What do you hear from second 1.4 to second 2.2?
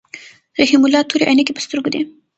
په سترګو دي.